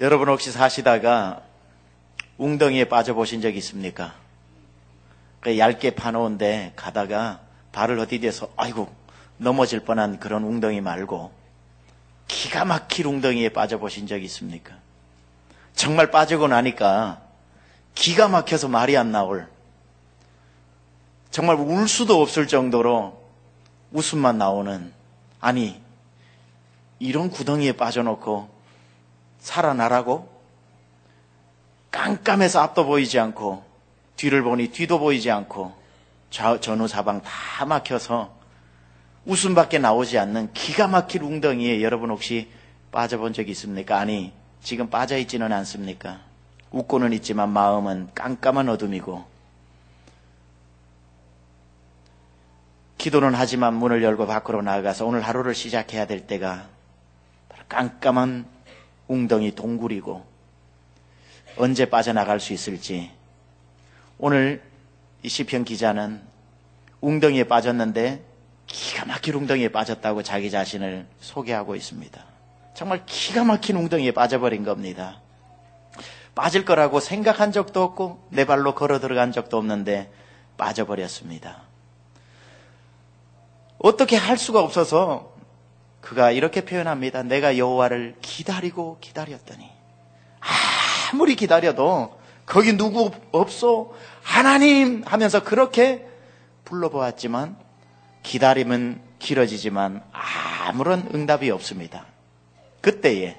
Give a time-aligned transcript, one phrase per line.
[0.00, 1.42] 여러분 혹시 사시다가
[2.38, 4.14] 웅덩이에 빠져보신 적 있습니까?
[5.38, 7.40] 그 얇게 파놓은데 가다가
[7.70, 8.92] 발을 어디 대서 아이고
[9.36, 11.32] 넘어질 뻔한 그런 웅덩이 말고
[12.26, 14.74] 기가 막힐 웅덩이에 빠져보신 적 있습니까?
[15.74, 17.20] 정말 빠지고 나니까
[17.94, 19.48] 기가 막혀서 말이 안 나올
[21.30, 23.22] 정말 울 수도 없을 정도로
[23.92, 24.92] 웃음만 나오는
[25.40, 25.80] 아니
[26.98, 28.53] 이런 구덩이에 빠져놓고
[29.44, 30.26] 살아나라고
[31.90, 33.62] 깜깜해서 앞도 보이지 않고
[34.16, 35.72] 뒤를 보니 뒤도 보이지 않고
[36.30, 38.34] 좌, 전후 사방 다 막혀서
[39.26, 42.50] 웃음밖에 나오지 않는 기가 막힐 웅덩이에 여러분 혹시
[42.90, 43.98] 빠져본 적 있습니까?
[43.98, 46.20] 아니 지금 빠져 있지는 않습니까?
[46.70, 49.24] 웃고는 있지만 마음은 깜깜한 어둠이고
[52.96, 56.66] 기도는 하지만 문을 열고 밖으로 나가서 오늘 하루를 시작해야 될 때가
[57.68, 58.53] 깜깜한
[59.08, 60.24] 웅덩이 동굴이고
[61.56, 63.10] 언제 빠져나갈 수 있을지
[64.18, 64.62] 오늘
[65.22, 66.22] 이 시편 기자는
[67.00, 68.24] 웅덩이에 빠졌는데
[68.66, 72.24] 기가 막힌 웅덩이에 빠졌다고 자기 자신을 소개하고 있습니다.
[72.74, 75.20] 정말 기가 막힌 웅덩이에 빠져버린 겁니다.
[76.34, 80.10] 빠질 거라고 생각한 적도 없고 내 발로 걸어 들어간 적도 없는데
[80.56, 81.62] 빠져버렸습니다.
[83.78, 85.33] 어떻게 할 수가 없어서
[86.04, 87.22] 그가 이렇게 표현합니다.
[87.22, 89.70] 내가 여호와를 기다리고 기다렸더니
[91.10, 96.06] 아무리 기다려도 거기 누구 없어 하나님 하면서 그렇게
[96.66, 97.56] 불러보았지만
[98.22, 102.04] 기다림은 길어지지만 아무런 응답이 없습니다.
[102.82, 103.38] 그때에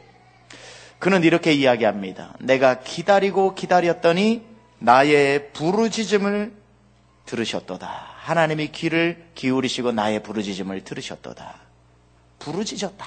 [0.97, 2.33] 그는 이렇게 이야기합니다.
[2.39, 4.43] 내가 기다리고 기다렸더니
[4.79, 6.51] 나의 부르짖음을
[7.27, 8.07] 들으셨도다.
[8.17, 11.64] 하나님이 귀를 기울이시고 나의 부르짖음을 들으셨도다.
[12.39, 13.05] 부르짖었다.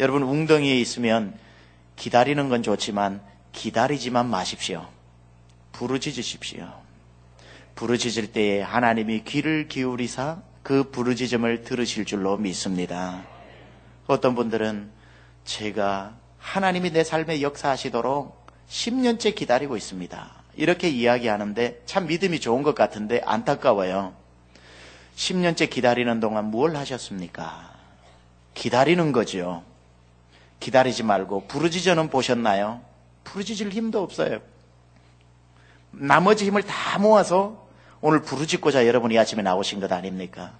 [0.00, 1.38] 여러분 웅덩이에 있으면
[1.96, 4.86] 기다리는 건 좋지만 기다리지만 마십시오.
[5.72, 6.72] 부르짖으십시오.
[7.74, 13.24] 부르짖을 때에 하나님이 귀를 기울이사 그 부르짖음을 들으실 줄로 믿습니다.
[14.06, 14.90] 어떤 분들은
[15.44, 20.42] 제가 하나님이 내 삶에 역사하시도록 10년째 기다리고 있습니다.
[20.56, 24.14] 이렇게 이야기하는데 참 믿음이 좋은 것 같은데 안타까워요.
[25.16, 27.71] 10년째 기다리는 동안 무엇 하셨습니까?
[28.54, 29.62] 기다리는 거죠.
[30.60, 32.80] 기다리지 말고 부르짖어는 보셨나요?
[33.24, 34.40] 부르짖을 힘도 없어요.
[35.90, 37.66] 나머지 힘을 다 모아서
[38.00, 40.52] 오늘 부르짖고자 여러분이 아침에 나오신 것 아닙니까?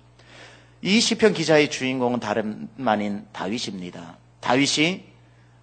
[0.80, 4.16] 이 시편 기자의 주인공은 다름 아닌 다윗입니다.
[4.40, 5.04] 다윗이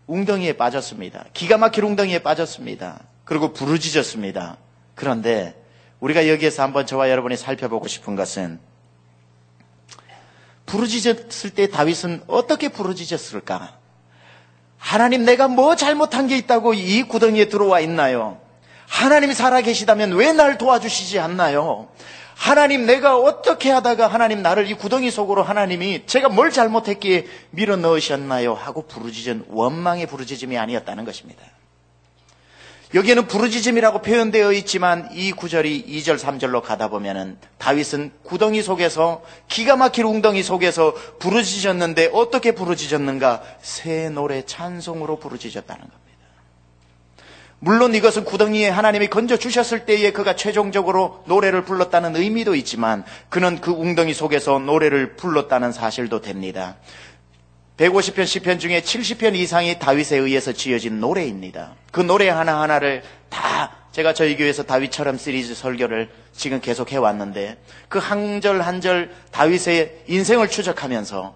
[0.08, 1.26] 웅덩이에 빠졌습니다.
[1.34, 3.02] 기가 막힐 웅덩이에 빠졌습니다.
[3.26, 4.58] 그리고 부르짖었습니다.
[4.96, 5.62] 그런데
[6.00, 8.60] 우리가 여기에서 한번 저와 여러분이 살펴보고 싶은 것은
[10.70, 13.78] 부르짖었을 때 다윗은 어떻게 부르짖었을까?
[14.78, 18.40] 하나님 내가 뭐 잘못한 게 있다고 이 구덩이에 들어와 있나요?
[18.88, 21.90] 하나님이 살아계시다면 왜 날 도와주시지 않나요?
[22.36, 28.54] 하나님 내가 어떻게 하다가 하나님 나를 이 구덩이 속으로 하나님이 제가 뭘 잘못했기에 밀어 넣으셨나요?
[28.54, 31.44] 하고 부르짖은 원망의 부르짖음이 아니었다는 것입니다.
[32.96, 40.06] 여기에는 부르짖음이라고 표현되어 있지만 이 구절이 2절 3절로 가다 보면은 다윗은 구덩이 속에서 기가 막힐
[40.06, 43.44] 웅덩이 속에서 부르짖었는데 어떻게 부르짖었는가?
[43.62, 46.00] 새 노래 찬송으로 부르짖었다는 겁니다.
[47.62, 53.72] 물론 이것은 구덩이에 하나님이 건져 주셨을 때에 그가 최종적으로 노래를 불렀다는 의미도 있지만 그는 그
[53.72, 56.78] 웅덩이 속에서 노래를 불렀다는 사실도 됩니다.
[57.80, 61.76] 150편 시편 중에 70편 이상이 다윗에 의해서 지어진 노래입니다.
[61.92, 67.58] 그 노래 하나하나를 다 제가 저희 교회에서 다윗처럼 시리즈 설교를 지금 계속 해왔는데
[67.88, 71.36] 그 한 절 한 절 다윗의 인생을 추적하면서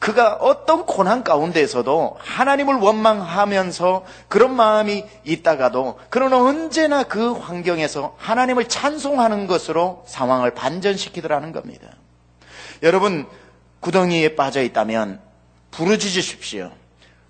[0.00, 9.46] 그가 어떤 고난 가운데에서도 하나님을 원망하면서 그런 마음이 있다가도 그는 언제나 그 환경에서 하나님을 찬송하는
[9.46, 11.88] 것으로 상황을 반전시키더라는 겁니다.
[12.82, 13.26] 여러분
[13.78, 15.20] 구덩이에 빠져 있다면
[15.76, 16.72] 부르짖으십시오.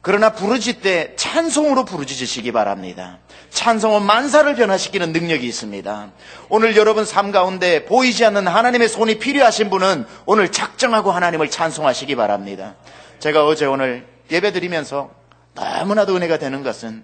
[0.03, 3.21] 그러나 부르짖 때 찬송으로 부르짖으시기 바랍니다.
[3.49, 6.11] 찬송은 만사를 변화시키는 능력이 있습니다.
[6.51, 12.75] 오늘 여러분 삶 가운데 보이지 않는 하나님의 손이 필요하신 분은 오늘 작정하고 하나님을 찬송하시기 바랍니다.
[13.19, 15.11] 제가 어제 오늘 예배 드리면서
[15.55, 17.03] 너무나도 은혜가 되는 것은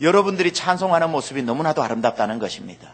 [0.00, 2.92] 여러분들이 찬송하는 모습이 너무나도 아름답다는 것입니다.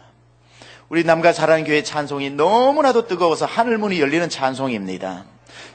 [0.89, 5.25] 우리 남가 사랑교회 찬송이 너무나도 뜨거워서 하늘문이 열리는 찬송입니다.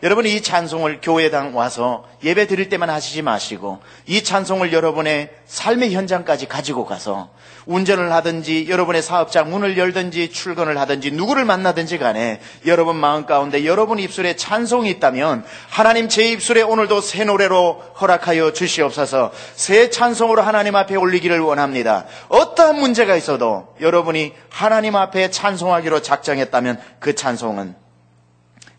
[0.03, 6.47] 여러분 이 찬송을 교회당 와서 예배 드릴 때만 하시지 마시고 이 찬송을 여러분의 삶의 현장까지
[6.47, 7.31] 가지고 가서
[7.67, 13.99] 운전을 하든지 여러분의 사업장 문을 열든지 출근을 하든지 누구를 만나든지 간에 여러분 마음 가운데 여러분
[13.99, 20.97] 입술에 찬송이 있다면 하나님 제 입술에 오늘도 새 노래로 허락하여 주시옵소서 새 찬송으로 하나님 앞에
[20.97, 22.05] 올리기를 원합니다.
[22.29, 27.84] 어떠한 문제가 있어도 여러분이 하나님 앞에 찬송하기로 작정했다면 그 찬송은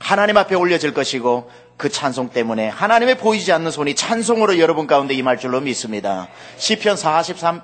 [0.06, 5.40] 하나님 앞에 올려질 것이고 그 찬송 때문에 하나님의 보이지 않는 손이 찬송으로 여러분 가운데 임할
[5.40, 6.28] 줄로 믿습니다.
[6.58, 7.64] 시편 43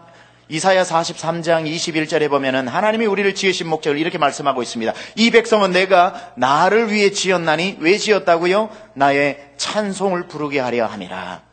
[0.49, 4.91] 이사야 43장 21절에 보면은 하나님이 우리를 지으신 목적을 이렇게 말씀하고 있습니다.
[5.17, 8.69] 이 백성은 내가 나를 위해 지었나니 왜 지었다고요?
[8.95, 11.50] 나의 찬송을 부르게 하려 함이라.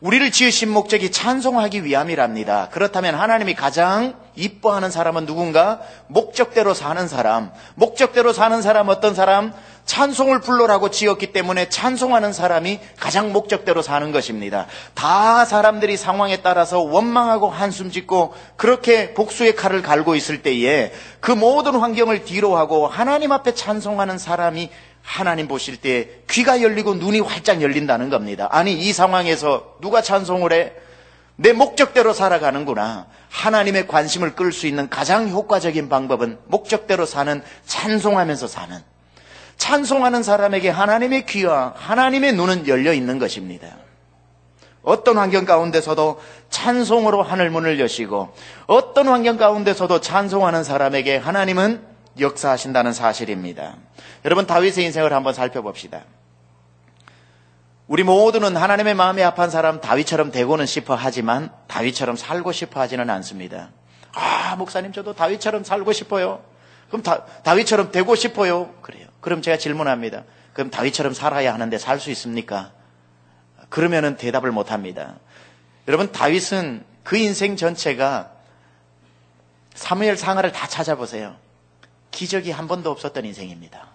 [0.00, 2.68] 우리를 지으신 목적이 찬송하기 위함이랍니다.
[2.70, 5.80] 그렇다면 하나님이 가장 이뻐하는 사람은 누군가?
[6.08, 7.50] 목적대로 사는 사람.
[7.76, 9.54] 목적대로 사는 사람 어떤 사람?
[9.86, 14.66] 찬송을 불러라고 지었기 때문에 찬송하는 사람이 가장 목적대로 사는 것입니다.
[14.94, 21.76] 다 사람들이 상황에 따라서 원망하고 한숨 짓고 그렇게 복수의 칼을 갈고 있을 때에 그 모든
[21.76, 24.70] 환경을 뒤로하고 하나님 앞에 찬송하는 사람이
[25.06, 28.48] 하나님 보실 때 귀가 열리고 눈이 활짝 열린다는 겁니다.
[28.50, 30.72] 아니, 이 상황에서 누가 찬송을 해?
[31.36, 33.06] 내 목적대로 살아가는구나.
[33.30, 38.82] 하나님의 관심을 끌 수 있는 가장 효과적인 방법은 목적대로 사는 찬송하면서 사는
[39.56, 43.68] 찬송하는 사람에게 하나님의 귀와 하나님의 눈은 열려 있는 것입니다.
[44.82, 46.20] 어떤 환경 가운데서도
[46.50, 48.34] 찬송으로 하늘 문을 여시고
[48.66, 53.76] 어떤 환경 가운데서도 찬송하는 사람에게 하나님은 역사하신다는 사실입니다.
[54.24, 56.04] 여러분 다윗의 인생을 한번 살펴봅시다.
[57.86, 63.70] 우리 모두는 하나님의 마음에 합한 사람 다윗처럼 되고는 싶어 하지만 다윗처럼 살고 싶어 하지는 않습니다.
[64.12, 66.42] 아, 목사님 저도 다윗처럼 살고 싶어요.
[66.88, 68.72] 그럼 다, 다윗처럼 되고 싶어요.
[68.82, 69.06] 그래요.
[69.20, 70.24] 그럼 제가 질문합니다.
[70.52, 72.72] 그럼 다윗처럼 살아야 하는데 살 수 있습니까?
[73.68, 75.16] 그러면은 대답을 못 합니다.
[75.88, 78.30] 여러분, 다윗은 그 인생 전체가
[79.74, 81.36] 사무엘 상하를 다 찾아보세요.
[82.16, 83.88] 기적이 한 번도 없었던 인생입니다.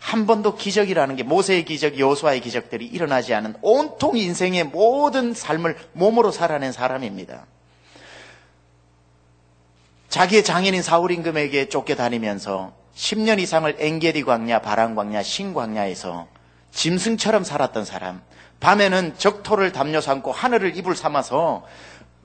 [0.00, 6.32] 한 번도 기적이라는 게 모세의 기적, 여호수아의 기적들이 일어나지 않은 온통 인생의 모든 삶을 몸으로
[6.32, 7.46] 살아낸 사람입니다.
[10.08, 16.26] 자기의 장인인 사울 임금에게 쫓겨다니면서 10년 이상을 엥게리 광야, 바람 광야, 신 광야에서
[16.72, 18.22] 짐승처럼 살았던 사람.
[18.58, 21.64] 밤에는 적토를 담요 삼고 하늘을 이불 삼아서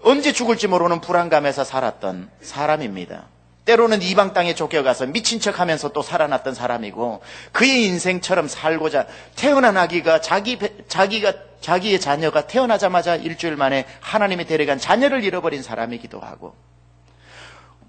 [0.01, 3.32] 언제 죽을지 모르는 불안감에서 살았던 사람입니다.
[3.65, 7.21] 때로는 이방 땅에 쫓겨가서 미친 척 하면서 또 살아났던 사람이고
[7.51, 15.23] 그의 인생처럼 살고자 태어난 아기가 자기, 자기가, 자기의 자녀가 태어나자마자 일주일 만에 하나님이 데려간 자녀를
[15.23, 16.55] 잃어버린 사람이기도 하고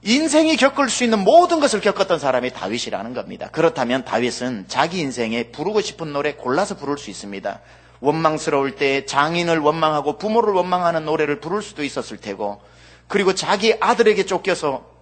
[0.02, 3.48] 인생이 겪을 수 있는 모든 것을 겪었던 사람이 다윗이라는 겁니다.
[3.50, 7.60] 그렇다면 다윗은 자기 인생에 부르고 싶은 노래 골라서 부를 수 있습니다.
[8.00, 12.60] 원망스러울 때 장인을 원망하고 부모를 원망하는 노래를 부를 수도 있었을 테고,
[13.08, 14.93] 그리고 자기 아들에게 쫓겨서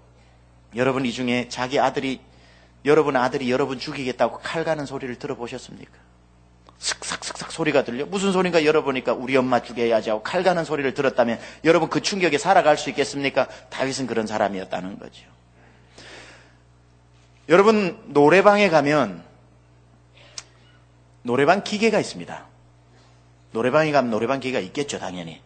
[0.77, 2.21] 여러분 이 중에 자기 아들이
[2.85, 5.93] 여러분 아들이 여러분 죽이겠다고 칼 가는 소리를 들어보셨습니까?
[6.79, 8.07] 슥삭슥삭 소리가 들려.
[8.07, 12.77] 무슨 소리인가 열어보니까 우리 엄마 죽여야지 하고 칼 가는 소리를 들었다면 여러분 그 충격에 살아갈
[12.77, 13.47] 수 있겠습니까?
[13.71, 15.23] 다윗은 그런 사람이었다는 거죠.
[17.49, 19.23] 여러분 노래방에 가면
[21.23, 22.47] 노래방 기계가 있습니다.
[23.53, 25.41] 노래방에 가면 노래방 기계가 있겠죠, 당연히.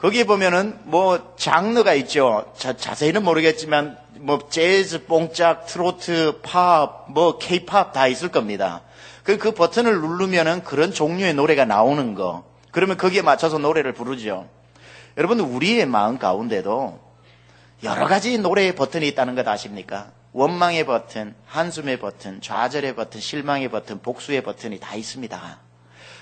[0.00, 2.50] 거기에 보면은 뭐 장르가 있죠.
[2.56, 8.80] 자, 자세히는 모르겠지만 뭐 재즈, 뽕짝, 트로트, 팝, 뭐 케이팝 다 있을 겁니다.
[9.22, 12.44] 그, 그 버튼을 누르면은 그런 종류의 노래가 나오는 거.
[12.70, 14.48] 그러면 거기에 맞춰서 노래를 부르죠.
[15.18, 16.98] 여러분, 우리의 마음 가운데도
[17.82, 20.12] 여러 가지 노래의 버튼이 있다는 것 아십니까?
[20.32, 25.58] 원망의 버튼, 한숨의 버튼, 좌절의 버튼, 실망의 버튼, 복수의 버튼이 다 있습니다.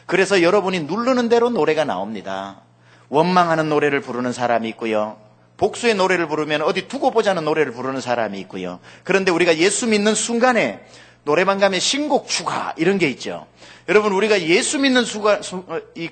[0.06, 2.62] 그래서 여러분이 누르는 대로 노래가 나옵니다.
[3.08, 5.18] 원망하는 노래를 부르는 사람이 있고요.
[5.56, 8.78] 복수의 노래를 부르면 어디 두고 보자는 노래를 부르는 사람이 있고요.
[9.02, 10.80] 그런데 우리가 예수 믿는 순간에
[11.24, 13.46] 노래방 가면 신곡 추가 이런 게 있죠.
[13.88, 15.40] 여러분 우리가 예수 믿는 수, 어,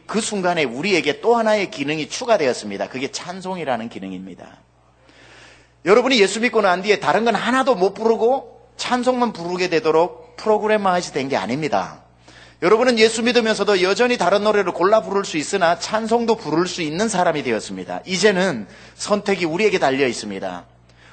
[0.07, 2.89] 그 순간에 우리에게 또 하나의 기능이 추가되었습니다.
[2.89, 4.59] 그게 찬송이라는 기능입니다.
[5.85, 11.37] 여러분이 예수 믿고 난 뒤에 다른 건 하나도 못 부르고 찬송만 부르게 되도록 프로그램화해서 된게
[11.37, 12.03] 아닙니다.
[12.63, 17.43] 여러분은 예수 믿으면서도 여전히 다른 노래를 골라 부를 수 있으나 찬송도 부를 수 있는 사람이
[17.43, 18.01] 되었습니다.
[18.07, 20.65] 이제는 선택이 우리에게 달려 있습니다.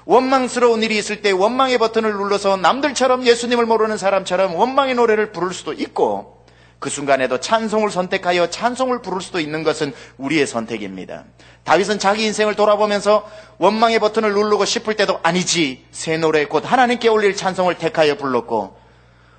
[0.05, 5.73] 원망스러운 일이 있을 때 원망의 버튼을 눌러서 남들처럼 예수님을 모르는 사람처럼 원망의 노래를 부를 수도
[5.73, 6.45] 있고
[6.79, 11.25] 그 순간에도 찬송을 선택하여 찬송을 부를 수도 있는 것은 우리의 선택입니다.
[11.65, 17.35] 다윗은 자기 인생을 돌아보면서 원망의 버튼을 누르고 싶을 때도 아니지 새 노래 곧 하나님께 올릴
[17.35, 18.82] 찬송을 택하여 불렀고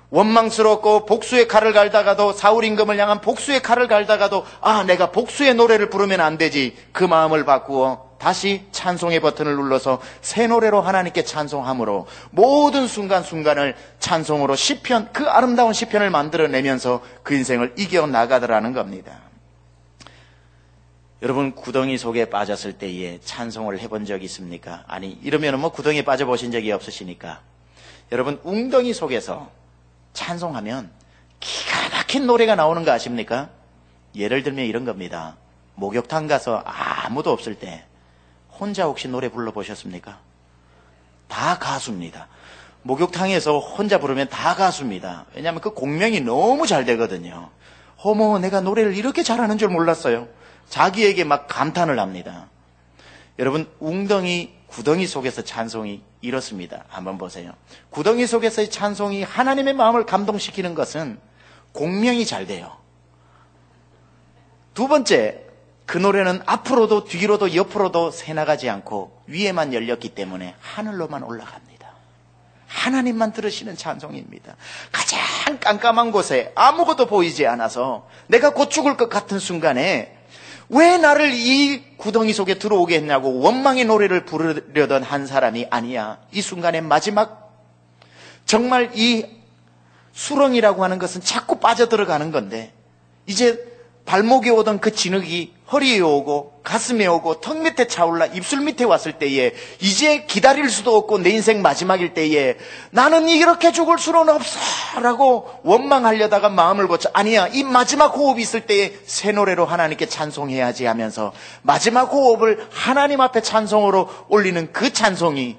[0.09, 6.21] 원망스럽고 복수의 칼을 갈다가도 사울 임금을 향한 복수의 칼을 갈다가도 아 내가 복수의 노래를 부르면
[6.21, 13.75] 안 되지 그 마음을 바꾸어 다시 찬송의 버튼을 눌러서 새 노래로 하나님께 찬송함으로 모든 순간순간을
[13.99, 19.19] 찬송으로 시편 그 아름다운 시편을 만들어내면서 그 인생을 이겨 나가더라는 겁니다.
[21.21, 24.83] 여러분 구덩이 속에 빠졌을 때에 찬송을 해본 적 있습니까?
[24.87, 27.41] 아니 이러면 뭐 구덩이에 빠져 보신 적이 없으시니까
[28.11, 29.49] 여러분 웅덩이 속에서
[30.15, 30.89] 찬송하면
[31.39, 33.49] 기가 막힌 노래가 나오는 거 아십니까?
[34.15, 35.35] 예를 들면 이런 겁니다.
[35.75, 37.85] 목욕탕 가서 아무도 없을 때
[38.49, 40.19] 혼자 혹시 노래 불러보셨습니까?
[41.27, 42.27] 다 가수입니다.
[42.83, 45.25] 목욕탕에서 혼자 부르면 다 가수입니다.
[45.35, 47.49] 왜냐하면 그 공명이 너무 잘 되거든요.
[47.97, 50.27] 어머, 내가 노래를 이렇게 잘하는 줄 몰랐어요.
[50.69, 52.47] 자기에게 막 감탄을 합니다.
[53.39, 56.83] 여러분, 웅덩이, 구덩이 속에서 찬송이 이렇습니다.
[56.87, 57.53] 한번 보세요.
[57.89, 61.19] 구덩이 속에서의 찬송이 하나님의 마음을 감동시키는 것은
[61.71, 62.75] 공명이 잘 돼요.
[64.73, 65.45] 두 번째,
[65.85, 71.75] 그 노래는 앞으로도 뒤로도 옆으로도 새나가지 않고 위에만 열렸기 때문에 하늘로만 올라갑니다.
[72.67, 74.55] 하나님만 들으시는 찬송입니다.
[74.91, 75.19] 가장
[75.59, 80.14] 깜깜한 곳에 아무것도 보이지 않아서 내가 곧 죽을 것 같은 순간에
[80.69, 86.19] 왜 나를 이 구덩이 속에 들어오게 했냐고 원망의 노래를 부르려던 한 사람이 아니야.
[86.31, 87.53] 이 순간의 마지막
[88.45, 89.25] 정말 이
[90.13, 92.73] 수렁이라고 하는 것은 자꾸 빠져들어가는 건데
[93.25, 93.74] 이제
[94.05, 99.53] 발목에 오던 그 진흙이 허리에 오고 가슴에 오고 턱 밑에 차올라 입술 밑에 왔을 때에
[99.79, 102.55] 이제 기다릴 수도 없고 내 인생 마지막일 때에
[102.91, 108.93] 나는 이렇게 죽을 수는 없어 라고 원망하려다가 마음을 고쳐 아니야 이 마지막 호흡이 있을 때에
[109.05, 111.33] 새 노래로 하나님께 찬송해야지 하면서
[111.63, 115.57] 마지막 호흡을 하나님 앞에 찬송으로 올리는 그 찬송이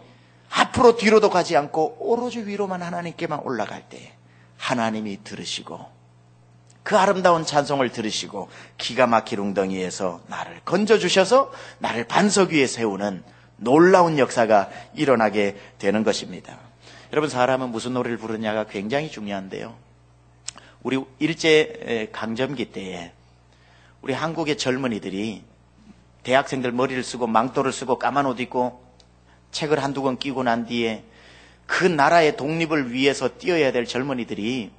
[0.50, 4.12] 앞으로 뒤로도 가지 않고 오로지 위로만 하나님께만 올라갈 때
[4.56, 5.95] 하나님이 들으시고
[6.86, 13.24] 그 아름다운 찬송을 들으시고 기가 막힐 웅덩이에서 나를 건져주셔서 나를 반석 위에 세우는
[13.56, 16.56] 놀라운 역사가 일어나게 되는 것입니다.
[17.12, 19.74] 여러분, 사람은 무슨 노래를 부르냐가 굉장히 중요한데요.
[20.84, 23.10] 우리 일제 강점기 때에
[24.00, 25.42] 우리 한국의 젊은이들이
[26.22, 28.80] 대학생들 머리를 쓰고 망토를 쓰고 까만 옷 입고
[29.50, 31.02] 책을 한두 권 끼고 난 뒤에
[31.66, 34.70] 그 나라의 독립을 위해서 뛰어야 될 젊은이들이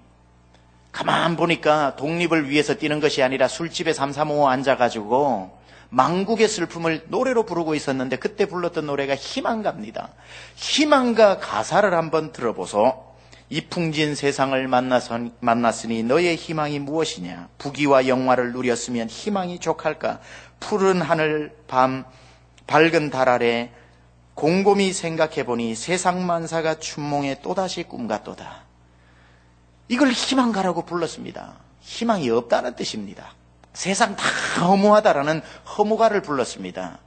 [0.92, 5.58] 가만 보니까 독립을 위해서 뛰는 것이 아니라 술집에 삼삼오오 앉아가지고
[5.90, 10.10] 망국의 슬픔을 노래로 부르고 있었는데 그때 불렀던 노래가 희망가입니다.
[10.56, 13.06] 희망가 가사를 한번 들어보소.
[13.50, 14.68] 이 풍진 세상을
[15.40, 17.48] 만났으니 너의 희망이 무엇이냐?
[17.58, 20.20] 부귀와 영화를 누렸으면 희망이 족할까?
[20.60, 22.04] 푸른 하늘 밤
[22.66, 23.72] 밝은 달 아래
[24.34, 28.67] 곰곰이 생각해보니 세상 만사가 춘몽에 또다시 꿈 같도다.
[29.88, 31.54] 이걸 희망가라고 불렀습니다.
[31.82, 33.34] 희망이 없다는 뜻입니다.
[33.74, 34.24] 세상 다
[34.60, 35.42] 허무하다라는
[35.78, 37.00] 허무가를 불렀습니다.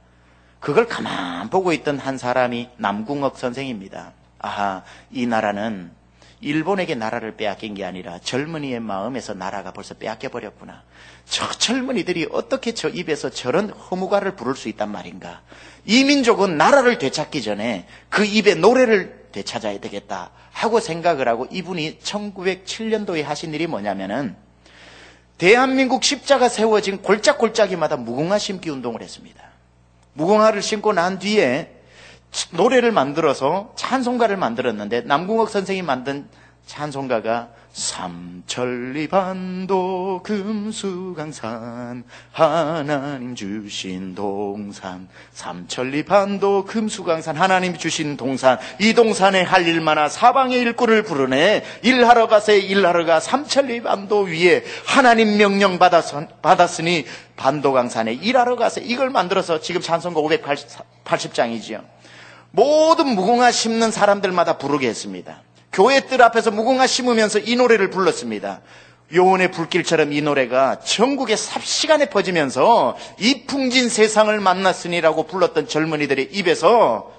[0.59, 4.13] 그걸 가만 보고 있던 한 사람이 남궁옥 선생입니다.
[4.39, 5.91] 아하, 이 나라는
[6.41, 10.83] 일본에게 나라를 빼앗긴 게 아니라 젊은이의 마음에서 나라가 벌써 빼앗겨 버렸구나.
[11.25, 15.41] 저 젊은이들이 어떻게 저 입에서 저런 허무가를 부를 수 있단 말인가?
[15.85, 23.23] 이 민족은 나라를 되찾기 전에 그 입에 노래를 되찾아야 되겠다 하고 생각을 하고 이분이 1907년도에
[23.23, 24.35] 하신 일이 뭐냐면은
[25.37, 29.41] 대한민국 십자가 세워진 골짝골짜기마다 무궁화 심기 운동을 했습니다.
[30.13, 31.80] 무궁화를 심고 난 뒤에
[32.51, 36.27] 노래를 만들어서 찬송가를 만들었는데 남궁옥 선생이 만든
[36.65, 37.49] 찬송가가
[38.51, 45.07] 삼천리반도 금수강산 하나님 주신 동산.
[45.31, 48.59] 삼천리반도 금수강산 하나님 주신 동산.
[48.79, 51.63] 이 동산에 할 일마나 사방의 일꾼을 부르네.
[51.81, 53.21] 일하러 가세 일하러 가.
[53.21, 57.05] 삼천리반도 위에 하나님 명령 받았으니
[57.37, 58.81] 반도강산에 일하러 가세.
[58.81, 61.81] 이걸 만들어서 지금 찬송가 580장이지요
[62.51, 65.41] 모든 무궁화 심는 사람들마다 부르게 했습니다
[65.71, 68.61] 교회 뜰 앞에서 무궁화 심으면서 이 노래를 불렀습니다.
[69.13, 77.11] 요원의 불길처럼 이 노래가 전국에 삽시간에 퍼지면서 이 풍진 세상을 만났으니라고 불렀던 젊은이들의 입에서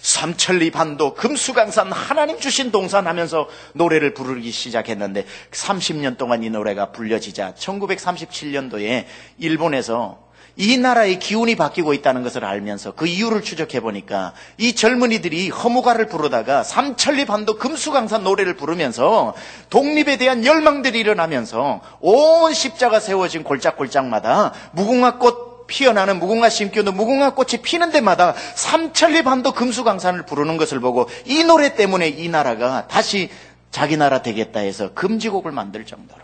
[0.00, 7.54] 삼천리 반도 금수강산 하나님 주신 동산 하면서 노래를 부르기 시작했는데 30년 동안 이 노래가 불려지자
[7.54, 9.04] 1937년도에
[9.38, 10.21] 일본에서
[10.56, 16.62] 이 나라의 기운이 바뀌고 있다는 것을 알면서 그 이유를 추적해 보니까 이 젊은이들이 허무가를 부르다가
[16.62, 19.34] 삼천리 반도 금수강산 노래를 부르면서
[19.70, 27.90] 독립에 대한 열망들이 일어나면서 온 십자가 세워진 골짝골짝마다 무궁화꽃 피어나는 무궁화 심기도 무궁화 꽃이 피는
[27.92, 33.30] 데마다 삼천리 반도 금수강산을 부르는 것을 보고 이 노래 때문에 이 나라가 다시
[33.70, 36.20] 자기 나라 되겠다 해서 금지곡을 만들 정도로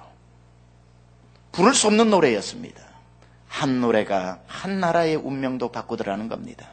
[1.53, 2.88] 부를 수 없는 노래였습니다.
[3.59, 6.69] 한 노래가 한 나라의 운명도 바꾸더라는 겁니다.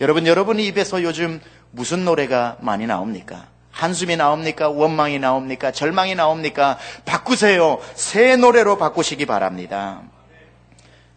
[0.00, 1.40] 여러분, 여러분 입에서 요즘
[1.72, 3.48] 무슨 노래가 많이 나옵니까?
[3.72, 4.68] 한숨이 나옵니까?
[4.68, 5.72] 원망이 나옵니까?
[5.72, 6.78] 절망이 나옵니까?
[7.04, 7.80] 바꾸세요.
[7.94, 10.02] 새 노래로 바꾸시기 바랍니다.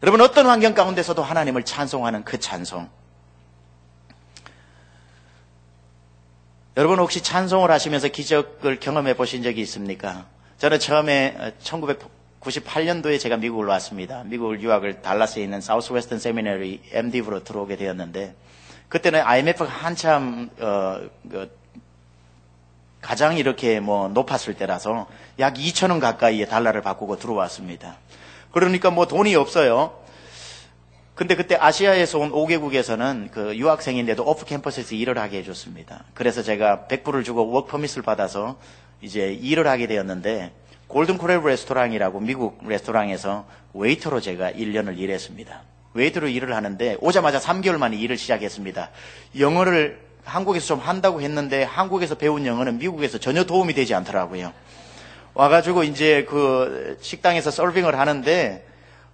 [0.01, 2.89] 여러분, 어떤 환경 가운데서도 하나님을 찬송하는 그 찬송.
[6.75, 10.25] 여러분 혹시 찬송을 하시면서 기적을 경험해 보신 적이 있습니까?
[10.57, 11.53] 저는 처음에
[12.41, 14.23] 1998년도에 제가 미국을 왔습니다.
[14.25, 18.35] 미국을 유학을 달라스에 있는 Southwestern Seminary MDiv로 들어오게 되었는데
[18.89, 21.49] 그때는 IMF가 한참 어, 그
[23.01, 25.07] 가장 이렇게 뭐 높았을 때라서
[25.39, 27.97] 약 2천 원 가까이의 달러를 바꾸고 들어왔습니다.
[28.51, 29.99] 그러니까 뭐 돈이 없어요.
[31.15, 36.03] 근데 그때 아시아에서 온 5개국에서는 그 유학생인데도 off campus에서 일을 하게 해줬습니다.
[36.13, 38.59] 그래서 제가 100불을 주고 워크 퍼밋을 받아서
[39.01, 40.51] 이제 일을 하게 되었는데
[40.87, 45.61] Golden Corral 레스토랑이라고 미국 레스토랑에서 웨이터로 제가 1년을 일했습니다.
[45.93, 48.89] 웨이터로 일을 하는데 오자마자 3개월 만에 일을 시작했습니다.
[49.37, 54.53] 영어를 한국에서 좀 한다고 했는데 한국에서 배운 영어는 미국에서 전혀 도움이 되지 않더라고요.
[55.33, 58.65] 와가지고 이제 그 식당에서 서빙을 하는데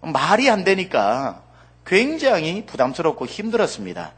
[0.01, 1.41] 말이 안 되니까
[1.85, 4.13] 굉장히 부담스럽고 힘들었습니다.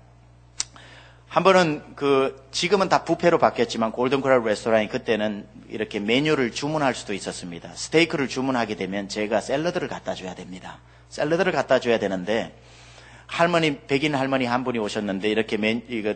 [1.36, 7.13] 한 번은 그 지금은 다 부페로 바뀌었지만 골든 코랄 레스토랑이 그때는 이렇게 메뉴를 주문할 수도
[7.13, 7.74] 있었습니다.
[7.74, 10.80] 스테이크를 주문하게 되면 제가 샐러드를 갖다 줘야 됩니다.
[11.10, 12.58] 샐러드를 갖다 줘야 되는데
[13.27, 16.13] 할머니 백인 할머니 한 분이 오셨는데 이렇게 메, 이거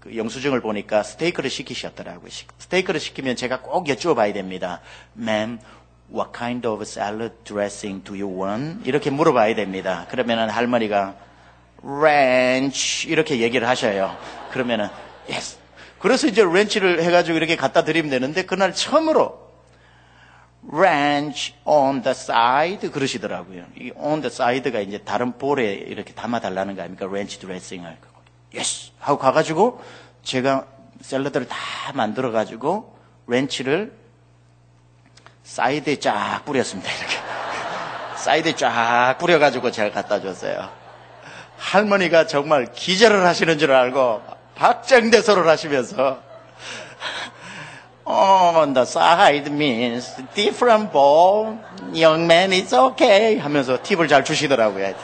[0.00, 2.28] 그 영수증을 보니까 스테이크를 시키셨더라고요.
[2.58, 4.82] 스테이크를 시키면 제가 꼭 여쭈어봐야 됩니다.
[5.18, 5.60] Ma'am,
[6.12, 8.86] What kind of salad dressing do you want?
[8.86, 10.06] 이렇게 물어봐야 됩니다.
[10.10, 11.14] 그러면은 할머니가
[11.82, 14.16] ranch 이렇게 얘기를 하셔요.
[14.50, 14.88] 그러면은
[15.28, 15.58] yes.
[15.98, 19.48] 그래서 이제 렌치를 해가지고 이렇게 갖다 드리면 되는데 그날 처음으로
[20.72, 23.64] ranch on the side 그러시더라고요.
[23.76, 27.08] 이 on the side가 이제 다른 볼에 이렇게 담아달라는 거 아닙니까?
[27.10, 27.96] 렌치 드레싱을.
[28.54, 29.82] yes 하고 가가지고
[30.22, 30.66] 제가
[31.00, 31.56] 샐러드를 다
[31.94, 33.92] 만들어가지고 렌치를
[35.44, 36.90] 사이드에 쫙 뿌렸습니다.
[36.92, 37.16] 이렇게.
[38.18, 40.68] 사이드에 쫙 뿌려가지고 제가 갖다 줬어요.
[41.56, 44.22] 할머니가 정말 기절을 하시는 줄 알고
[44.58, 46.28] 박정대소를 하시면서
[48.04, 51.58] On the side means different bowl.
[51.92, 53.38] Young man, it's okay.
[53.38, 54.94] 하면서 팁을 잘 주시더라고요.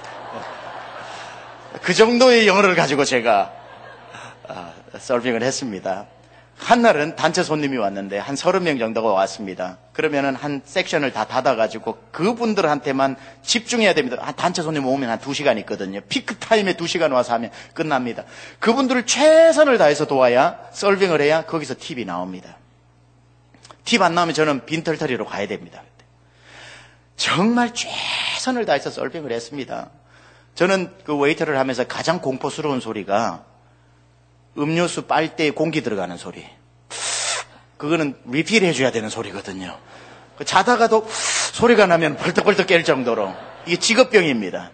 [1.82, 3.52] 그 정도의 영어를 가지고 제가
[4.98, 6.06] 서빙을 했습니다.
[6.64, 9.76] 한 날은 단체 손님이 왔는데 한 서른 명 정도가 왔습니다.
[9.92, 14.32] 그러면은 한 섹션을 다 닫아가지고 그분들한테만 집중해야 됩니다.
[14.34, 16.00] 단체 손님 오면 한 두 시간 있거든요.
[16.08, 18.24] peak time에 두 시간 와서 하면 끝납니다.
[18.60, 22.56] 그분들을 최선을 다해서 도와야 서빙을 해야 거기서 팁이 나옵니다.
[23.84, 25.82] 팁 안 나오면 저는 빈털터리로 가야 됩니다.
[27.16, 29.90] 정말 최선을 다해서 서빙을 했습니다.
[30.54, 33.44] 저는 그 웨이터를 하면서 가장 공포스러운 소리가
[34.56, 36.44] 음료수 빨대에 공기 들어가는 소리.
[37.76, 39.76] 그거는 리필 해줘야 되는 소리거든요.
[40.36, 41.06] 그 자다가도
[41.52, 43.32] 소리가 나면 벌떡벌떡 깰 정도로
[43.66, 44.70] 이게 직업병입니다.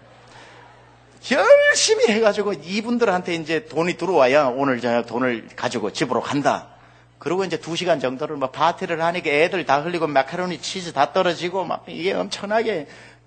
[1.33, 6.69] 열심히 해가지고 이분들한테 이제 돈이 들어와야 오늘 저녁 돈을 가지고 집으로 간다.
[7.19, 11.65] 그리고 이제 두 시간 정도를 막 파티를 하니까 애들 다 흘리고 마카로니 치즈 다 떨어지고
[11.65, 12.87] 막 이게 엄청나게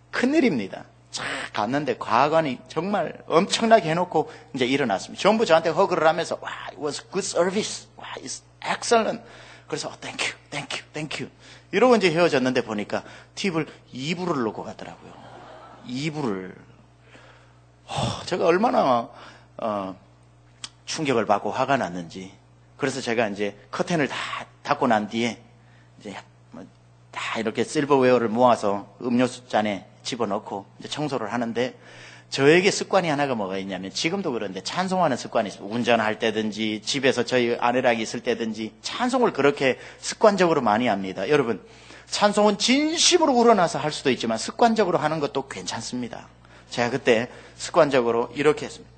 [0.10, 0.86] 큰일입니다.
[1.14, 1.24] 쫙
[1.54, 5.22] 갔는데 과관이 정말 엄청나게 해놓고 이제 일어났습니다.
[5.22, 7.88] 전부 저한테 허그를 하면서 와, it was good service.
[7.96, 9.24] 와, it's excellent.
[9.68, 11.32] 그래서 어, thank you, thank you, thank you.
[11.72, 13.04] 이러고 이제 헤어졌는데 보니까
[13.36, 15.14] 팁을 2불을 놓고 가더라고요.
[15.88, 16.56] 2불을.
[17.86, 19.10] 어, 제가 얼마나
[19.58, 19.96] 어,
[20.86, 22.34] 충격을 받고 화가 났는지.
[22.78, 24.18] 그래서 제가 이제 커튼을 다
[24.64, 25.42] 닫고 난 뒤에
[26.00, 26.16] 이제
[27.12, 31.76] 다 이렇게 실버웨어를 모아서 음료수 잔에 집어넣고 청소를 하는데
[32.30, 35.68] 저에게 습관이 하나가 뭐가 있냐면 지금도 그런데 찬송하는 습관이 있어요.
[35.68, 41.30] 운전할 때든지 집에서 저희 아내랑 있을 때든지 찬송을 그렇게 습관적으로 많이 합니다.
[41.30, 41.64] 여러분
[42.08, 46.28] 찬송은 진심으로 우러나서 할 수도 있지만 습관적으로 하는 것도 괜찮습니다.
[46.70, 48.92] 제가 그때 습관적으로 이렇게 했습니다.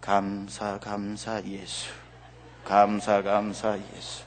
[0.00, 1.86] 감사 감사 예수
[2.64, 4.22] 감사 감사 예수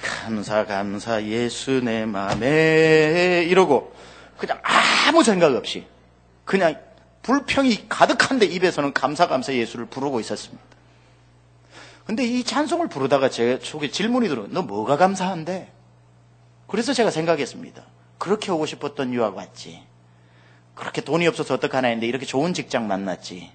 [0.00, 3.95] 감사 감사 예수 내 맘에 이러고
[4.38, 5.86] 그냥 아무 생각 없이
[6.44, 6.80] 그냥
[7.22, 10.62] 불평이 가득한데 입에서는 감사 감사 예수를 부르고 있었습니다.
[12.04, 14.46] 근데 이 찬송을 부르다가 제 속에 질문이 들어.
[14.48, 15.72] 너 뭐가 감사한데?
[16.68, 17.82] 그래서 제가 생각했습니다.
[18.18, 19.82] 그렇게 오고 싶었던 유학 왔지.
[20.76, 23.50] 그렇게 돈이 없어서 어떡하나 했는데 이렇게 좋은 직장 만났지.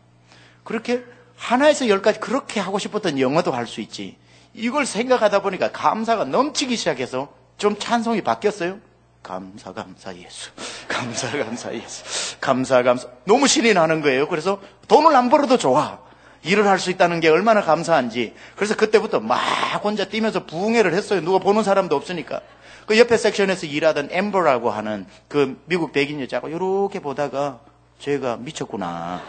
[0.66, 1.06] 그렇게
[1.38, 4.18] 하나에서 열까지 그렇게 하고 싶었던 영어도 할 수 있지.
[4.54, 8.80] 이걸 생각하다 보니까 감사가 넘치기 시작해서 좀 찬송이 바뀌었어요?
[9.24, 10.50] 감사, 감사, 예수.
[10.88, 12.38] 감사, 감사, 예수.
[12.40, 13.08] 감사, 감사.
[13.26, 14.28] 너무 신이 나는 거예요.
[14.28, 16.00] 그래서 돈을 안 벌어도 좋아.
[16.44, 18.34] 일을 할 수 있다는 게 얼마나 감사한지.
[18.56, 19.38] 그래서 그때부터 막
[19.84, 21.22] 혼자 뛰면서 부흥회를 했어요.
[21.22, 22.42] 누가 보는 사람도 없으니까.
[22.88, 27.60] 그 옆에 섹션에서 일하던 엠버라고 하는 그 미국 백인 여자가 이렇게 보다가
[28.00, 29.22] 쟤가 미쳤구나.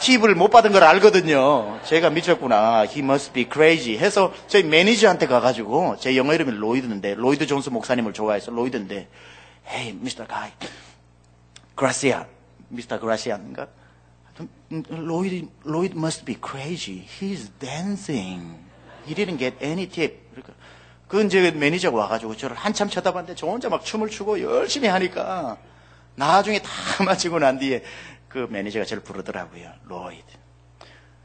[0.00, 1.80] 팁을 못 받은 걸 알거든요.
[1.84, 2.82] 쟤가 미쳤구나.
[2.82, 3.98] He must be crazy.
[3.98, 9.08] 해서 저희 매니저한테 가가지고 제 영어 이름이 로이드인데 로이드 존스 목사님을 좋아해서 로이드인데
[9.68, 10.26] Hey, Mr.
[10.28, 10.52] Guy.
[11.76, 12.26] Gracia.
[12.72, 13.00] Mr.
[13.00, 13.68] Gracia인가?
[14.90, 17.04] Lloyd, Lloyd must be crazy.
[17.20, 18.58] He's dancing.
[19.06, 20.18] He didn't get any tip.
[20.30, 20.52] 그러니까
[21.08, 25.56] 그 이제 매니저가 와가지고 저를 한참 쳐다봤는데 저 혼자 막 춤을 추고 열심히 하니까
[26.16, 26.70] 나중에 다
[27.04, 27.82] 마치고 난 뒤에
[28.28, 29.72] 그 매니저가 저를 부르더라고요.
[29.84, 30.24] 로이드.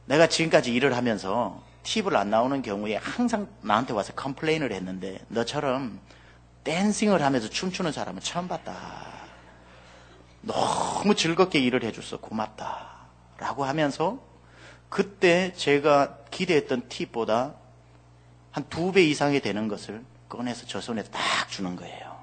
[0.05, 5.99] 내가 지금까지 일을 하면서 팁을 안 나오는 경우에 항상 나한테 와서 complain을 했는데 너처럼
[6.63, 8.75] dancing을 하면서 춤추는 사람은 처음 봤다.
[10.41, 12.89] 너무 즐겁게 일을 해줘서 고맙다.
[13.37, 14.19] 라고 하면서
[14.89, 17.55] 그때 제가 기대했던 팁보다
[18.51, 22.19] 한 두 배 이상이 되는 것을 꺼내서 저 손에 딱 주는 거예요.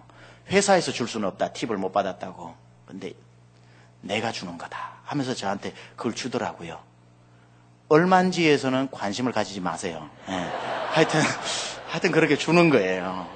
[0.51, 1.53] 회사에서 줄 수는 없다.
[1.53, 2.55] 팁을 못 받았다고.
[2.87, 3.13] 근데
[4.01, 4.99] 내가 주는 거다.
[5.05, 6.79] 하면서 저한테 그걸 주더라고요.
[7.89, 10.09] 얼만지에서는 관심을 가지지 마세요.
[10.29, 10.47] 네.
[10.91, 11.21] 하여튼,
[11.89, 13.27] 하여튼 그렇게 주는 거예요.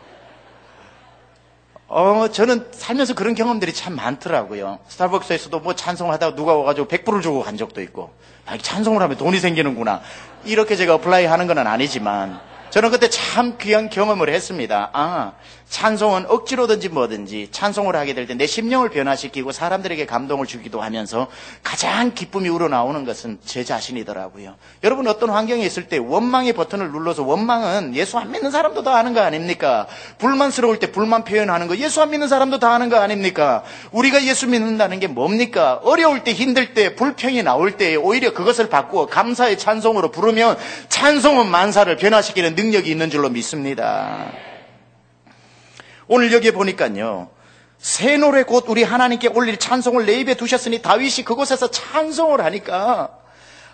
[1.89, 4.79] 어, 저는 살면서 그런 경험들이 참 많더라고요.
[4.89, 8.15] 스타벅스에서도 뭐 찬송하다가 누가 와가지고 100불을 주고 간 적도 있고,
[8.47, 10.01] 아, 찬송을 하면 돈이 생기는구나.
[10.45, 14.89] 이렇게 제가 apply 하는 건 아니지만, 저는 그때 참 귀한 경험을 했습니다.
[14.95, 15.33] 아,
[15.73, 21.29] 찬송은 억지로든지 뭐든지 찬송을 하게 될 때 내 심령을 변화시키고 사람들에게 감동을 주기도 하면서
[21.63, 24.55] 가장 기쁨이 우러나오는 것은 제 자신이더라고요.
[24.85, 29.15] 여러분 어떤 환경에 있을 때 원망의 버튼을 눌러서 원망은 예수 안 믿는 사람도 다 하는
[29.15, 29.87] 거 아닙니까?
[30.19, 33.65] 불만스러울 때 불만 표현하는 거 예수 안 믿는 사람도 다 하는 거 아닙니까?
[33.93, 35.81] 우리가 예수 믿는다는 게 뭡니까?
[35.83, 40.59] 어려울 때 힘들 때 불평이 나올 때 오히려 그것을 바꾸어 감사의 찬송으로 부르면
[40.91, 44.27] 찬송은 만사를 변화시키는 능력이 있는 줄로 믿습니다.
[46.15, 47.31] 오늘 여기에 보니까요.
[47.79, 53.19] 새 노래 곧 우리 하나님께 올릴 찬송을 내 입에 두셨으니 다윗이 그곳에서 찬송을 하니까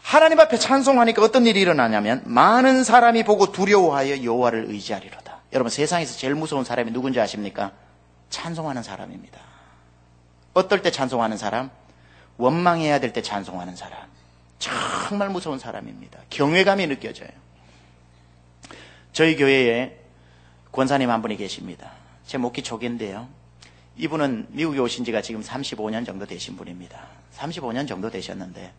[0.03, 5.41] 하나님 앞에 찬송하니까 어떤 일이 일어나냐면 많은 사람이 보고 두려워하여 여호와를 의지하리로다.
[5.53, 7.73] 여러분 세상에서 제일 무서운 사람이 누군지 아십니까?
[8.31, 9.41] 찬송하는 사람입니다.
[10.55, 11.71] 어떨 때 찬송하는 사람?
[12.37, 13.99] 원망해야 될 때 찬송하는 사람.
[14.61, 16.21] 정말 무서운 사람입니다.
[16.31, 17.31] 경외감이 느껴져요.
[19.13, 19.99] 저희 교회에
[20.71, 21.98] 권사님 한 분이 계십니다.
[22.29, 23.27] 제 목기 초기인데요.
[23.97, 27.01] 이분은 미국에 오신 지가 지금 35년 정도 되신 분입니다.
[27.35, 28.71] 35년 정도 되셨는데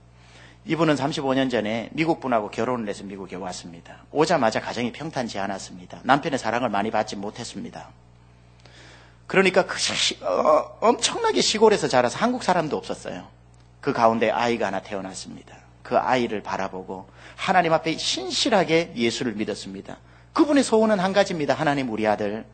[0.65, 4.03] 이분은 35년 전에 미국 분하고 결혼을 해서 미국에 왔습니다.
[4.11, 6.01] 오자마자 가정이 평탄치 않았습니다.
[6.03, 7.89] 남편의 사랑을 많이 받지 못했습니다.
[9.25, 13.27] 그러니까 그 시, 어, 엄청나게 시골에서 자라서 한국 사람도 없었어요.
[13.81, 15.57] 그 가운데 아이가 하나 태어났습니다.
[15.81, 19.97] 그 아이를 바라보고 하나님 앞에 신실하게 예수를 믿었습니다.
[20.33, 21.55] 그분의 소원은 한 가지입니다.
[21.55, 22.45] 하나님 우리 아들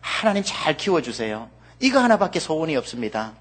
[0.00, 1.48] 하나님 잘 키워주세요.
[1.80, 3.32] 이거 하나밖에 소원이 없습니다.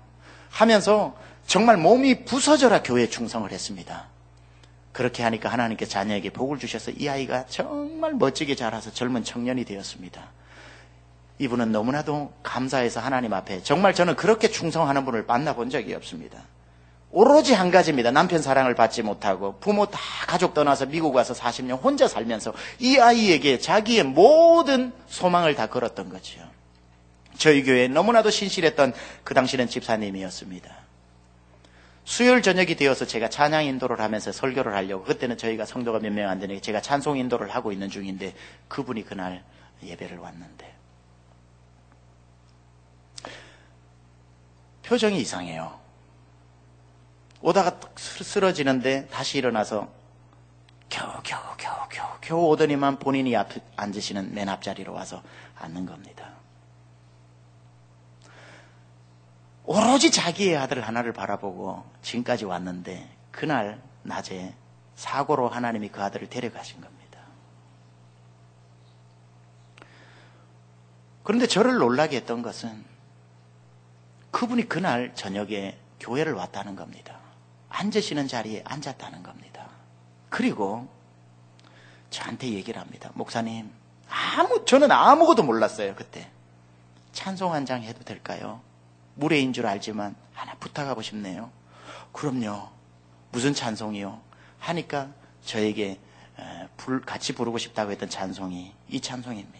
[0.49, 1.15] 하면서
[1.45, 4.07] 정말 몸이 부서져라 교회에 충성을 했습니다.
[4.91, 10.21] 그렇게 하니까 하나님께 자녀에게 복을 주셔서 이 아이가 정말 멋지게 자라서 젊은 청년이 되었습니다.
[11.39, 16.41] 이분은 너무나도 감사해서 하나님 앞에 정말 저는 그렇게 충성하는 분을 만나본 적이 없습니다.
[17.11, 18.11] 오로지 한 가지입니다.
[18.11, 23.59] 남편 사랑을 받지 못하고 부모 다 가족 떠나서 미국 와서 40년 혼자 살면서 이 아이에게
[23.59, 26.39] 자기의 모든 소망을 다 걸었던 거죠.
[27.37, 28.93] 저희 교회에 너무나도 신실했던
[29.23, 30.75] 그 당시는 집사님이었습니다.
[32.03, 36.39] 수요일 저녁이 되어서 제가 찬양 인도를 하면서 설교를 하려고 그때는 저희가 성도가 몇 명 안
[36.39, 38.33] 되니까 제가 찬송 인도를 하고 있는 중인데
[38.67, 39.43] 그분이 그날
[39.83, 40.73] 예배를 왔는데
[44.83, 45.86] 표정이 이상해요.
[47.47, 49.87] 오다가 쓰러지는데 다시 일어나서
[50.89, 55.23] 겨우 겨우 겨우 겨우 겨우 오더니만 본인이 앞, 앉으시는 맨 앞자리로 와서
[55.55, 56.29] 앉는 겁니다.
[59.63, 64.53] 오로지 자기의 아들 하나를 바라보고 지금까지 왔는데 그날 낮에
[64.95, 67.21] 사고로 하나님이 그 아들을 데려가신 겁니다.
[71.23, 72.83] 그런데 저를 놀라게 했던 것은
[74.31, 77.16] 그분이 그날 저녁에 교회를 왔다는 겁니다.
[77.79, 79.67] 앉으시는 자리에 앉았다는 겁니다.
[80.29, 80.87] 그리고
[82.09, 83.11] 저한테 얘기를 합니다.
[83.13, 83.71] 목사님,
[84.09, 86.27] 아무, 저는 아무것도 몰랐어요, 그때.
[87.11, 88.61] 찬송 한 장 해도 될까요?
[89.15, 91.51] 무례인 줄 알지만 하나 부탁하고 싶네요.
[92.13, 92.69] 그럼요.
[93.31, 94.19] 무슨 찬송이요?
[94.59, 95.09] 하니까
[95.43, 95.99] 저에게
[97.05, 99.57] 같이 부르고 싶다고 했던 찬송이 이 찬송입니다.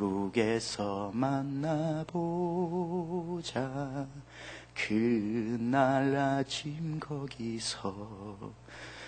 [0.00, 2.20] 천국에서 만나보자
[4.74, 8.52] 그날 아침 거기서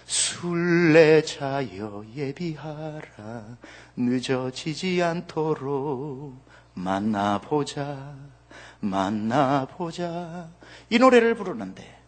[0.05, 3.57] 술래자여 예비하라
[3.97, 6.37] 늦어지지 않도록
[6.75, 8.15] 만나보자
[8.81, 10.51] 만나보자
[10.91, 12.01] 이 노래를 부르는데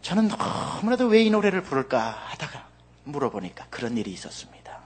[0.00, 2.66] 저는 너무나도 왜 이 노래를 부를까 하다가
[3.04, 4.78] 물어보니까 그런 일이 있었습니다.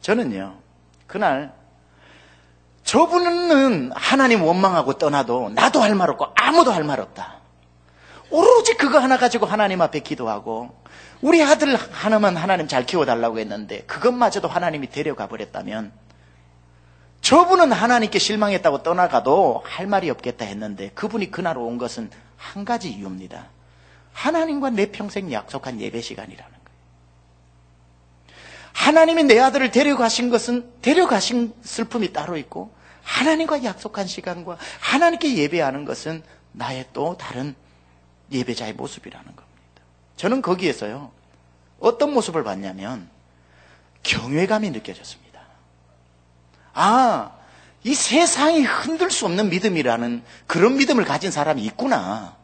[0.00, 0.58] 저는요,
[1.06, 1.54] 그날
[2.86, 7.40] 저분은 하나님 원망하고 떠나도 나도 할 말 없고 아무도 할 말 없다.
[8.30, 10.74] 오로지 그거 하나 가지고 하나님 앞에 기도하고
[11.20, 15.92] 우리 아들 하나만 하나님 잘 키워달라고 했는데 그것마저도 하나님이 데려가 버렸다면
[17.22, 23.46] 저분은 하나님께 실망했다고 떠나가도 할 말이 없겠다 했는데 그분이 그날 온 것은 한 가지 이유입니다.
[24.12, 26.66] 하나님과 내 평생 약속한 예배 시간이라는 거예요.
[28.72, 32.75] 하나님이 내 아들을 데려가신 것은 데려가신 슬픔이 따로 있고
[33.06, 37.54] 하나님과 약속한 시간과 하나님께 예배하는 것은 나의 또 다른
[38.32, 39.46] 예배자의 모습이라는 겁니다.
[40.16, 41.12] 저는 거기에서요,
[41.78, 43.08] 어떤 모습을 봤냐면,
[44.02, 45.40] 경외감이 느껴졌습니다.
[46.74, 47.30] 아,
[47.84, 52.36] 이 세상이 흔들 수 없는 믿음이라는 그런 믿음을 가진 사람이 있구나.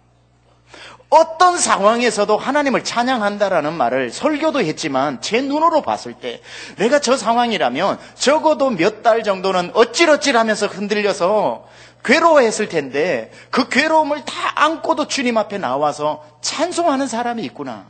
[1.13, 6.41] 어떤 상황에서도 하나님을 찬양한다라는 말을 설교도 했지만 제 눈으로 봤을 때
[6.79, 11.69] 내가 저 상황이라면 적어도 몇 달 정도는 어찔어찔 하면서 흔들려서
[12.03, 17.87] 괴로워했을 텐데 그 괴로움을 다 안고도 주님 앞에 나와서 찬송하는 사람이 있구나.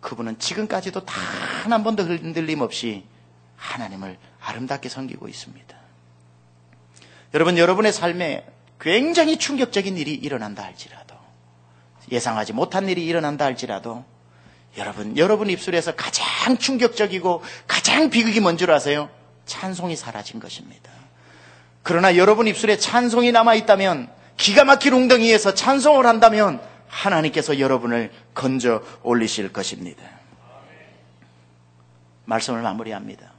[0.00, 1.22] 그분은 지금까지도 단
[1.70, 3.04] 한 번도 흔들림 없이
[3.56, 5.76] 하나님을 아름답게 섬기고 있습니다.
[7.34, 8.44] 여러분, 여러분의 삶에
[8.82, 11.14] 굉장히 충격적인 일이 일어난다 할지라도,
[12.10, 14.04] 예상하지 못한 일이 일어난다 할지라도,
[14.76, 19.08] 여러분, 여러분 입술에서 가장 충격적이고 가장 비극이 뭔 줄 아세요?
[19.46, 20.90] 찬송이 사라진 것입니다.
[21.84, 29.52] 그러나 여러분 입술에 찬송이 남아 있다면, 기가 막힌 웅덩이에서 찬송을 한다면, 하나님께서 여러분을 건져 올리실
[29.52, 30.02] 것입니다.
[32.24, 33.31] 말씀을 마무리합니다.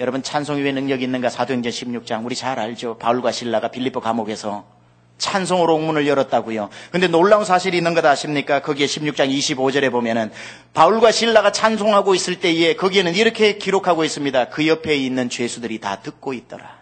[0.00, 2.98] 여러분 찬송이 왜 능력이 있는가 사도행전 16장 우리 잘 알죠.
[2.98, 4.64] 바울과 신라가 빌리포 감옥에서
[5.18, 6.68] 찬송으로 옥문을 열었다고요.
[6.92, 8.62] 근데 놀라운 사실이 있는 것 아십니까?
[8.62, 10.30] 거기에 16장 25절에 보면은
[10.72, 14.50] 바울과 신라가 찬송하고 있을 때에 거기에는 이렇게 기록하고 있습니다.
[14.50, 16.78] 그 옆에 있는 죄수들이 다 듣고 있더라.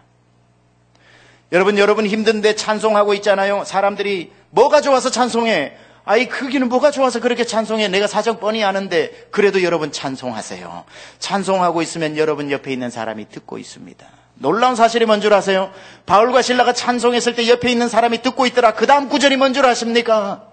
[1.51, 3.63] 여러분 여러분 힘든데 찬송하고 있잖아요.
[3.65, 5.75] 사람들이 뭐가 좋아서 찬송해?
[6.07, 10.85] 아이 크기는 뭐가 좋아서 그렇게 찬송해 내가 사정 뻔히 아는데 그래도 여러분 찬송하세요.
[11.19, 14.07] 찬송하고 있으면 여러분 옆에 있는 사람이 듣고 있습니다.
[14.35, 15.71] 놀라운 사실이 뭔 줄 아세요?
[16.05, 18.73] 바울과 신라가 찬송했을 때 옆에 있는 사람이 듣고 있더라.
[18.73, 20.47] 그 다음 구절이 뭔 줄 아십니까?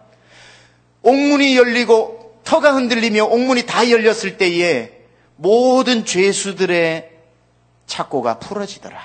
[1.02, 4.90] 옥문이 열리고 터가 흔들리며 옥문이 다 열렸을 때에
[5.36, 7.10] 모든 죄수들의
[7.86, 8.98] 착고가 풀어지더라.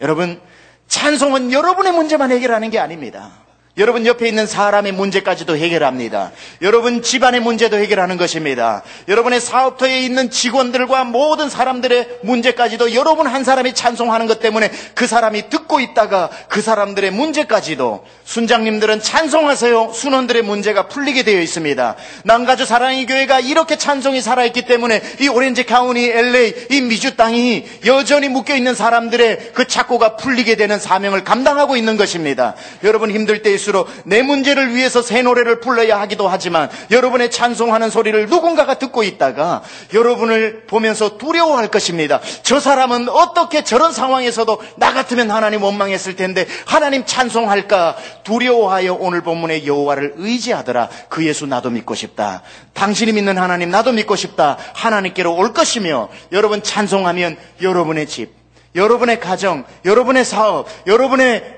[0.00, 0.40] 여러분,
[0.88, 3.32] 찬송은 여러분의 문제만 해결하는 게 아닙니다.
[3.78, 6.32] 여러분 옆에 있는 사람의 문제까지도 해결합니다.
[6.62, 8.82] 여러분 집안의 문제도 해결하는 것입니다.
[9.06, 15.50] 여러분의 사업터에 있는 직원들과 모든 사람들의 문제까지도 여러분 한 사람이 찬송하는 것 때문에 그 사람이
[15.50, 19.92] 듣고 있다가 그 사람들의 문제까지도 순장님들은 찬송하세요.
[19.92, 21.96] 순원들의 문제가 풀리게 되어 있습니다.
[22.24, 28.28] 남가주 사랑의 교회가 이렇게 찬송이 살아있기 때문에 이 오렌지 카운티 LA 이 미주 땅이 여전히
[28.28, 32.54] 묶여 있는 사람들의 그 착고가 풀리게 되는 사명을 감당하고 있는 것입니다.
[32.82, 38.26] 여러분 힘들 때에 갈수록 내 문제를 위해서 새 노래를 불러야 하기도 하지만 여러분의 찬송하는 소리를
[38.26, 42.20] 누군가가 듣고 있다가 여러분을 보면서 두려워할 것입니다.
[42.42, 49.66] 저 사람은 어떻게 저런 상황에서도 나 같으면 하나님 원망했을 텐데 하나님 찬송할까 두려워하여 오늘 본문의
[49.66, 50.88] 여호와를 의지하더라.
[51.08, 52.42] 그 예수 나도 믿고 싶다.
[52.74, 54.56] 당신이 믿는 하나님 나도 믿고 싶다.
[54.74, 61.55] 하나님께로 올 것이며 여러분 찬송하면 여러분의 집 여러분의 가정, 여러분의 사업, 여러분의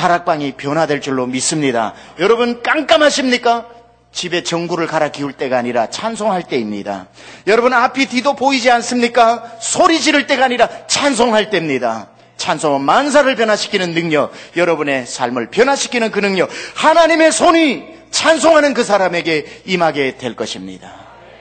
[0.00, 1.92] 다락방이 변화될 줄로 믿습니다.
[2.18, 3.66] 여러분 깜깜하십니까?
[4.12, 7.08] 집에 전구를 갈아 기울 때가 아니라 찬송할 때입니다.
[7.46, 9.44] 여러분 앞이 뒤도 보이지 않습니까?
[9.60, 12.08] 소리 지를 때가 아니라 찬송할 때입니다.
[12.38, 20.16] 찬송은 만사를 변화시키는 능력, 여러분의 삶을 변화시키는 그 능력, 하나님의 손이 찬송하는 그 사람에게 임하게
[20.16, 20.94] 될 것입니다.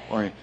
[0.09, 0.33] 오늘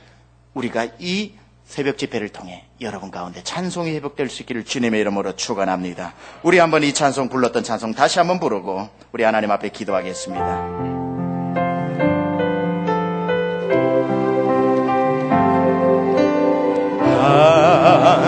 [0.55, 1.33] 우리가 이
[1.67, 6.13] 새벽 집회를 통해 여러분 가운데 찬송이 회복될 수 있기를 주님의 이름으로 축원합니다.
[6.43, 10.97] 우리 한번 이 찬송 불렀던 찬송 다시 한번 부르고 우리 하나님 앞에 기도하겠습니다.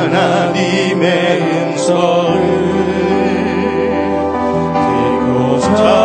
[0.09, 2.59] 하나님의 음성을
[4.75, 5.98] 듣고자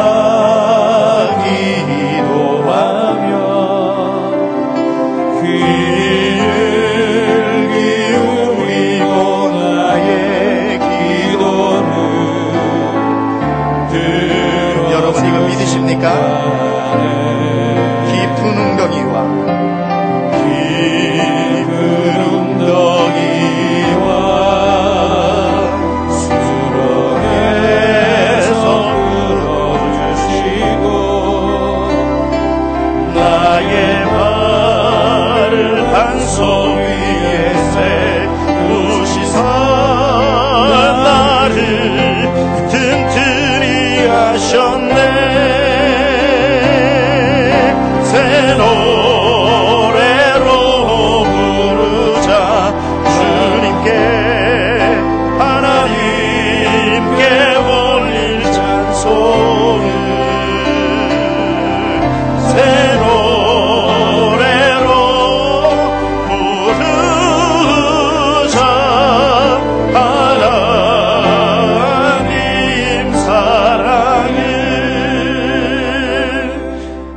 [16.05, 16.42] 어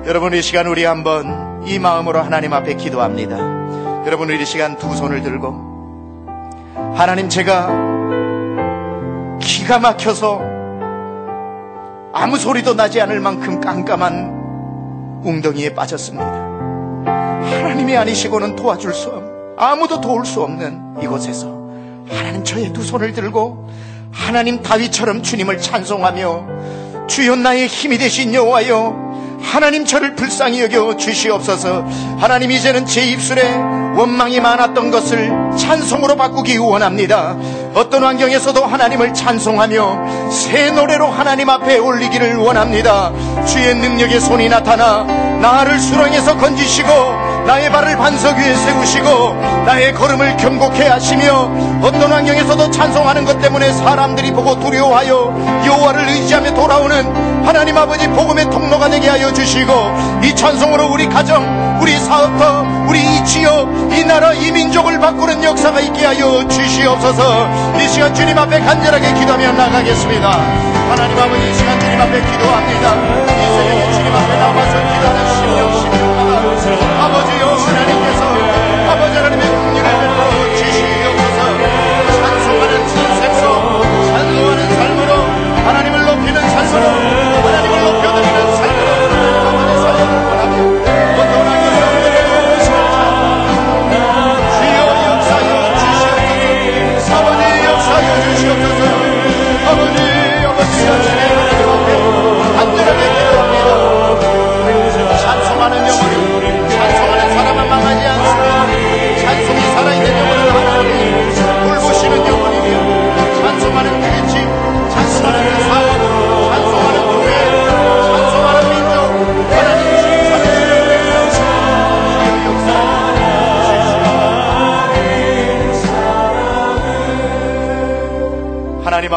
[0.07, 3.37] 여러분 이 시간 우리 한번 이 마음으로 하나님 앞에 기도합니다.
[4.07, 5.55] 여러분 이 시간 두 손을 들고
[6.97, 7.69] 하나님 제가
[9.41, 10.46] 기가 막혀서
[12.19, 16.25] 아무 소리도 나지 않을 만큼 깜깜한 웅덩이에 빠졌습니다.
[17.05, 19.23] 하나님이 아니시고는 도와줄 수 없,
[19.59, 21.47] 아무도 도울 수 없는 이곳에서
[22.09, 23.69] 하나님 저의 두 손을 들고
[24.11, 31.85] 하나님 다윗처럼 주님을 찬송하며 주여 나의 힘이 되신 여호와여 하나님 저를 불쌍히 여겨 주시옵소서
[32.17, 33.43] 하나님 이제는 제 입술에
[33.97, 37.37] 원망이 많았던 것을 찬송으로 바꾸기 원합니다.
[37.75, 43.13] 어떤 환경에서도 하나님을 찬송하며 새 노래로 하나님 앞에 올리기를 원합니다.
[43.47, 45.05] 주의 능력의 손이 나타나
[45.41, 46.89] 나를 수렁에서 건지시고
[47.47, 49.35] 나의 발을 반석 위에 세우시고
[49.67, 51.49] 나의 걸음을 경고케 하시며
[51.81, 58.89] 어떤 환경에서도 찬송하는 것 때문에 사람들이 보고 두려워하여 여호와를 의지하며 돌아오는 하나님 아버지 복음의 통로가
[58.89, 59.73] 되게 하여 주시고
[60.25, 65.81] 이 찬송으로 우리 가정 우리 사업터 우리 이 지역 이 나라 이 민족을 바꾸는 역사가
[65.81, 67.49] 있게 하여 주시옵소서.
[67.79, 70.31] 이 시간 주님 앞에 간절하게 기도하며 나가겠습니다.
[70.91, 72.95] 하나님 아버지 이 시간 주님 앞에 기도합니다.
[72.95, 76.06] 이 새벽에 주님 앞에 나와서 기도하는 심령 심령마다
[76.75, 78.26] 아버지여 하나님께서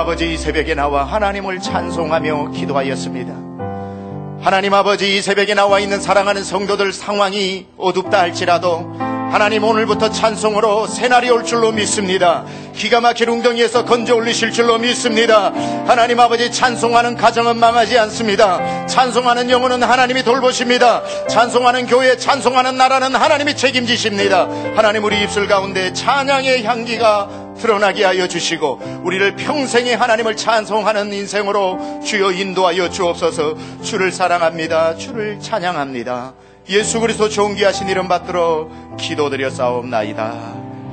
[0.09, 3.31] 아버지 이 새벽에 나와 하나님을 찬송하며 기도하였습니다
[4.43, 8.91] 하나님 아버지 이 새벽에 나와 있는 사랑하는 성도들 상황이 어둡다 할지라도
[9.31, 12.43] 하나님 오늘부터 찬송으로 새날이 올 줄로 믿습니다.
[12.73, 15.53] 기가 막힐 웅덩이에서 건져 올리실 줄로 믿습니다.
[15.85, 18.87] 하나님 아버지 찬송하는 가정은 망하지 않습니다.
[18.87, 21.03] 찬송하는 영혼은 하나님이 돌보십니다.
[21.27, 24.47] 찬송하는 교회, 찬송하는 나라는 하나님이 책임지십니다.
[24.75, 32.31] 하나님 우리 입술 가운데 찬양의 향기가 드러나게 하여 주시고 우리를 평생에 하나님을 찬송하는 인생으로 주여
[32.31, 34.95] 인도하여 주옵소서 주를 사랑합니다.
[34.95, 36.33] 주를 찬양합니다.
[36.69, 40.33] 예수 그리스도 존귀하신 이름 받들어 기도드려 싸움나이다.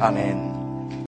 [0.00, 0.45] 아멘.